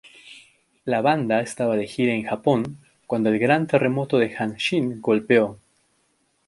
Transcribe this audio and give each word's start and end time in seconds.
La 0.83 1.01
banda 1.03 1.41
estaba 1.41 1.75
de 1.77 1.85
gira 1.85 2.11
en 2.11 2.23
Japón 2.25 2.79
cuando 3.05 3.29
el 3.29 3.37
gran 3.37 3.67
terremoto 3.67 4.17
de 4.17 4.35
Hanshin 4.35 4.99
golpeó. 4.99 5.59